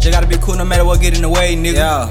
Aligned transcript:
Just 0.00 0.12
gotta 0.12 0.26
be 0.26 0.38
cool 0.38 0.56
no 0.56 0.64
matter 0.64 0.82
what 0.82 0.98
get 1.02 1.14
in 1.14 1.20
the 1.20 1.28
way, 1.28 1.54
nigga. 1.54 1.74
Yeah. 1.74 2.08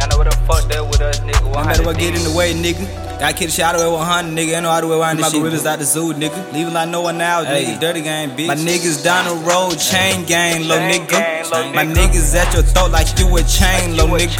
Y'all 0.00 0.08
know 0.08 0.16
what 0.16 0.30
the 0.30 0.36
fuck 0.48 0.66
that 0.70 0.82
with 0.88 1.02
us, 1.02 1.20
nigga. 1.20 1.52
No 1.52 1.64
matter 1.64 1.84
what 1.84 1.98
get 1.98 2.16
in 2.16 2.24
the 2.24 2.34
way, 2.34 2.54
nigga. 2.54 3.11
Got 3.22 3.36
kid 3.36 3.52
shot 3.52 3.76
away 3.76 3.86
100, 3.86 4.34
nigga. 4.34 4.54
Ain't 4.54 4.64
no 4.64 4.70
other 4.70 4.88
way 4.88 4.98
around. 4.98 5.20
My 5.20 5.30
gorillas 5.30 5.64
out 5.64 5.78
the 5.78 5.84
zoo, 5.84 6.12
nigga. 6.12 6.52
Leaving 6.52 6.74
like 6.74 6.88
no 6.88 7.02
one 7.02 7.18
now, 7.18 7.44
nigga. 7.44 7.78
Dirty 7.78 8.02
game, 8.02 8.30
bitch. 8.30 8.48
My 8.48 8.56
niggas 8.56 9.04
down 9.04 9.30
the 9.30 9.36
road, 9.46 9.78
chain 9.78 10.26
gang, 10.26 10.66
low 10.66 10.80
nigga. 10.80 11.46
My 11.72 11.86
niggas 11.86 12.34
at 12.34 12.52
your 12.52 12.64
throat 12.64 12.90
like 12.90 13.06
you 13.20 13.30
a 13.36 13.42
chain, 13.44 13.96
low 13.96 14.08
nigga. 14.08 14.34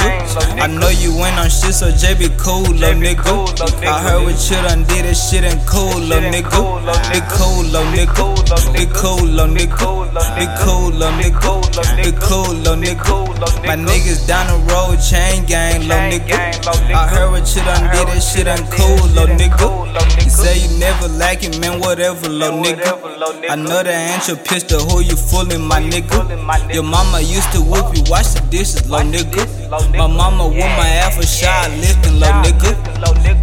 I 0.59 0.67
know 0.67 0.89
you 0.89 1.15
went 1.17 1.39
on 1.39 1.49
shit, 1.49 1.75
so 1.79 1.93
J 1.93 2.19
be 2.19 2.29
cool, 2.35 2.67
low 2.75 2.91
nigga. 2.91 3.55
I 3.87 4.03
heard 4.03 4.25
what 4.25 4.51
you 4.51 4.57
done 4.67 4.83
did, 4.91 5.05
this 5.05 5.31
shit 5.31 5.45
ain't 5.45 5.65
cool, 5.65 6.03
low 6.03 6.19
nigga. 6.19 6.51
Be 7.15 7.23
cool, 7.31 7.63
low 7.71 7.87
nigga. 7.95 8.11
Be 8.75 8.87
cool, 8.99 9.23
low 9.23 9.47
nigga. 9.47 9.79
Be 10.35 10.51
cool, 10.59 10.91
low 10.91 11.13
nigga. 11.15 11.39
Be 12.03 12.11
cool, 12.19 12.51
low 12.67 12.75
nigga. 12.75 13.23
My 13.63 13.77
niggas 13.77 14.27
down 14.27 14.51
the 14.51 14.59
road, 14.75 14.99
chain 14.99 15.47
gang, 15.47 15.87
low 15.87 16.03
nigga. 16.11 16.35
I 16.93 17.07
heard 17.07 17.31
what 17.31 17.47
you 17.55 17.63
done 17.63 17.87
did, 17.95 18.09
this 18.09 18.33
shit 18.33 18.49
ain't 18.49 18.72
cool, 18.77 19.09
low 19.15 19.27
nigga. 19.27 19.69
You 20.25 20.31
say 20.31 20.59
you 20.59 20.79
never 20.79 21.09
like 21.09 21.43
it, 21.45 21.59
man, 21.61 21.81
whatever, 21.81 22.29
low 22.29 22.53
nigga. 22.63 22.99
I 23.49 23.55
know 23.57 23.83
that 23.83 23.89
ain't 23.89 24.27
your 24.29 24.37
pistol, 24.39 24.81
who 24.81 25.01
you 25.01 25.17
fooling, 25.17 25.63
my 25.67 25.81
nigga. 25.81 26.73
Your 26.73 26.83
mama 26.83 27.21
used 27.21 27.51
to 27.53 27.61
whoop 27.61 27.97
you, 27.97 28.03
wash 28.09 28.35
the 28.35 28.41
dishes, 28.51 28.89
low 28.89 29.01
nigga. 29.01 29.43
My 29.97 30.07
mama 30.07 30.49
with 30.49 30.59
my 30.77 30.89
ass 31.01 31.17
for 31.17 31.23
shot 31.27 31.71
lifting, 31.79 32.19
low 32.21 32.33
nigga. 32.43 32.73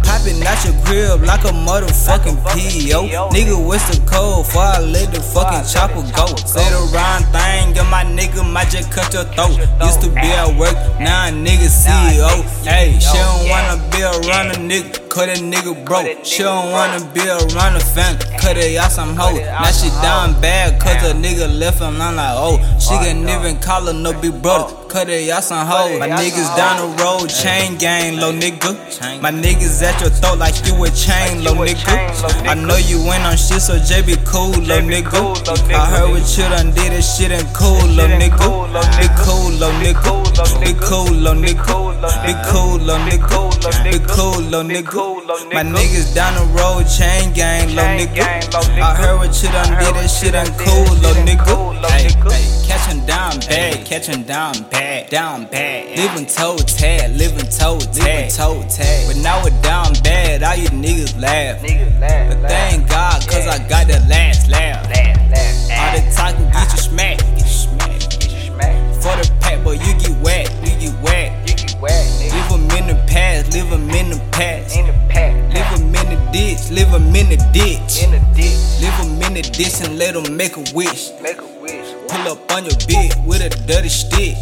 Popping 0.02 0.42
out 0.46 0.58
your 0.64 0.74
crib 0.84 1.22
like 1.22 1.44
a 1.44 1.52
motherfucking 1.54 2.42
PO. 2.44 3.30
Nigga, 3.30 3.56
what's 3.56 3.86
the 3.90 4.04
code 4.06 4.44
before 4.46 4.62
I 4.62 4.78
let 4.80 5.12
the 5.12 5.20
fucking 5.20 5.66
chopper 5.70 6.02
go? 6.14 6.26
Say 6.46 6.64
the 6.70 6.82
wrong 6.92 7.22
thing, 7.30 7.78
and 7.78 7.88
my 7.90 8.04
nigga 8.04 8.42
might 8.44 8.70
just 8.70 8.90
cut 8.90 9.12
your 9.14 9.24
throat. 9.24 9.56
Used 9.82 10.00
to 10.02 10.08
be 10.10 10.28
at 10.34 10.56
work, 10.58 10.74
now 10.98 11.28
a 11.28 11.30
nigga 11.30 11.68
CEO. 11.70 12.42
Hey, 12.64 12.98
she 12.98 13.16
don't 13.16 13.48
wanna 13.48 13.76
be 13.90 14.02
around 14.02 14.50
a 14.50 14.58
nigga, 14.58 15.08
cut 15.10 15.28
a 15.28 15.42
nigga 15.42 15.74
broke. 15.84 16.24
She 16.24 16.42
don't 16.42 16.70
wanna 16.70 17.04
be 17.12 17.20
around 17.20 17.74
the 17.74 17.80
fan, 17.80 18.16
cut 18.38 18.56
it 18.56 18.78
out 18.78 18.92
some 18.92 19.16
hoe. 19.16 19.34
Now 19.34 19.70
she 19.70 19.90
down 20.00 20.40
bad, 20.40 20.80
cause 20.80 21.02
a 21.10 21.12
nigga 21.12 21.50
left 21.58 21.80
him, 21.80 22.00
I'm 22.00 22.16
like, 22.16 22.34
oh, 22.38 22.56
she 22.78 22.94
can 23.02 23.28
even 23.28 23.60
call 23.60 23.86
her 23.86 23.92
no 23.92 24.18
big 24.18 24.40
brother. 24.40 24.72
Cut 24.88 25.08
it 25.08 25.28
out 25.30 25.44
some 25.44 25.66
hoe. 25.66 25.98
My 25.98 26.08
niggas 26.08 26.56
down 26.56 26.78
the 26.78 27.02
road, 27.02 27.28
chain 27.28 27.76
gang, 27.76 28.18
low 28.18 28.32
nigga. 28.32 28.72
My 29.20 29.30
niggas 29.30 29.82
at 29.82 30.00
your 30.00 30.10
throat 30.10 30.38
like 30.38 30.54
you 30.66 30.74
a 30.84 30.88
chain, 30.90 31.44
low 31.44 31.54
nigga. 31.54 32.46
I 32.46 32.54
know 32.54 32.76
you 32.76 33.04
went 33.04 33.24
on 33.24 33.36
shit, 33.36 33.60
so 33.60 33.78
J 33.78 34.02
be 34.02 34.16
cool, 34.24 34.54
low 34.62 34.80
nigga. 34.80 35.20
I 35.74 35.86
heard 35.90 36.10
what 36.10 36.26
you 36.38 36.44
done 36.44 36.70
did, 36.70 36.92
this 36.92 37.18
shit 37.18 37.32
ain't 37.32 37.52
cool, 37.52 37.82
low 37.98 38.06
nigga. 38.06 38.70
Be 38.98 39.08
cool, 39.26 39.50
low 39.58 39.72
nigga. 39.82 40.19
Be 40.40 40.72
cool, 40.80 41.12
low 41.12 41.34
nigga. 41.34 42.00
Be 42.24 42.32
cool, 42.48 42.78
low 42.78 42.96
nigga. 43.04 43.84
Be 43.84 43.98
cool, 44.08 44.40
low 44.40 44.62
nigga. 44.64 45.52
My 45.52 45.62
niggas 45.62 46.14
down 46.14 46.34
the 46.34 46.46
road, 46.56 46.84
chain 46.88 47.32
gang, 47.34 47.74
low 47.74 47.84
nigga. 47.84 48.24
I 48.80 48.94
heard 48.94 49.18
what 49.18 49.42
you 49.42 49.50
done 49.50 49.78
did, 49.78 49.94
this 49.96 50.18
shit 50.18 50.34
ain't 50.34 50.56
cool, 50.58 50.86
low 51.02 51.12
nigga. 51.24 51.70
Catch 52.66 52.86
him 52.92 53.04
down 53.04 53.38
bad, 53.40 53.84
catch 53.84 54.06
him 54.06 54.22
down 54.22 54.54
bad, 54.70 55.10
down 55.10 55.46
bad. 55.46 55.98
Living 55.98 56.26
toe 56.26 56.56
tag, 56.56 57.10
living 57.16 57.46
toe 57.50 57.78
tag, 57.78 58.30
toe 58.30 58.64
tag. 58.68 59.08
But 59.08 59.16
now 59.22 59.42
we're 59.44 59.60
down 59.60 59.92
bad, 60.02 60.42
all 60.42 60.56
you 60.56 60.68
niggas 60.68 61.20
laugh. 61.20 61.60
But 61.60 62.48
thank 62.48 62.88
'em 74.40 74.64
in 74.78 74.86
the 74.86 74.92
past. 75.08 75.40
Leave 75.54 75.72
'em 75.74 75.94
in 75.94 76.08
the 76.08 76.18
ditch, 76.32 76.70
leave 76.70 76.94
'em 76.94 77.14
in 77.14 77.28
the 77.28 77.36
ditch. 77.52 78.06
Leave 78.80 79.00
'em 79.00 79.22
in 79.22 79.34
the 79.34 79.42
ditch 79.42 79.80
and 79.84 79.98
let 79.98 80.16
'em 80.16 80.36
make 80.36 80.56
a 80.56 80.64
wish. 80.74 81.10
Pull 82.08 82.32
up 82.32 82.52
on 82.52 82.64
your 82.64 82.78
bitch 82.88 83.14
with 83.26 83.42
a 83.42 83.50
dirty 83.66 83.88
stick. 83.88 84.36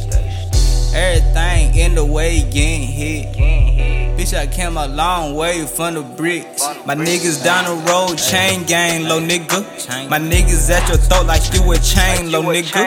Everything 0.94 1.74
in 1.74 1.94
the 1.94 2.04
way 2.04 2.42
getting 2.50 2.82
hit. 2.82 3.97
Bitch, 4.28 4.36
I 4.36 4.46
came 4.46 4.76
a 4.76 4.86
long 4.86 5.34
way 5.34 5.64
from 5.64 5.94
the 5.94 6.02
bricks. 6.02 6.60
My 6.84 6.94
niggas 6.94 7.42
down 7.42 7.64
the 7.64 7.90
road, 7.90 8.18
chain 8.18 8.62
gang, 8.64 9.04
low 9.04 9.20
nigga. 9.20 9.64
My 10.10 10.18
niggas 10.18 10.68
at 10.68 10.86
your 10.86 10.98
throat 10.98 11.24
like 11.24 11.42
you 11.54 11.64
a 11.72 11.78
chain, 11.78 12.30
low 12.30 12.42
nigga. 12.42 12.84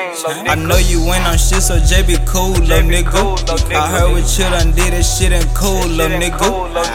I 0.47 0.53
know 0.53 0.77
you 0.77 1.03
went 1.03 1.25
on 1.25 1.39
shit, 1.39 1.63
so 1.63 1.79
J 1.79 2.03
be 2.05 2.17
cool, 2.27 2.53
low 2.69 2.81
nigga. 2.81 3.41
I 3.73 3.89
heard 3.89 4.11
what 4.11 4.29
you 4.37 4.45
done 4.53 4.71
did, 4.73 4.93
this 4.93 5.17
shit 5.17 5.31
ain't 5.31 5.49
cool, 5.55 5.81
low 5.87 6.09
nigga. 6.09 6.45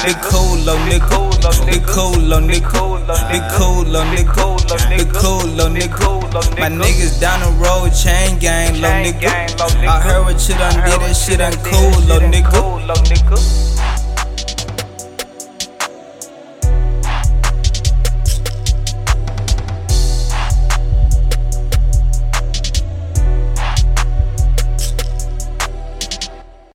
Be 0.06 0.14
cool, 0.22 0.54
low 0.62 0.78
nigga. 0.86 1.66
Be 1.66 1.80
cool, 1.82 2.14
low 2.14 2.38
nigga. 2.38 3.02
Be 3.32 3.40
cool, 3.50 3.82
low 3.82 4.04
nigga. 4.14 4.96
Be 4.96 5.04
cool, 5.18 5.42
low 5.58 5.68
nigga. 5.68 6.60
My 6.60 6.70
niggas 6.70 7.20
down 7.20 7.40
the 7.40 7.50
road, 7.58 7.90
chain 7.90 8.38
gang, 8.38 8.80
low 8.80 8.90
nigga. 8.90 9.26
I 9.88 10.00
heard 10.00 10.22
what 10.22 10.38
you 10.48 10.54
done 10.54 10.88
did, 10.88 11.00
this 11.00 11.26
shit 11.26 11.40
ain't 11.40 11.58
cool, 11.64 11.90
low 12.06 12.20
nigga. 12.20 13.75